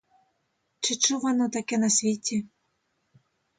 [0.79, 2.47] Чи чувано таке на світі?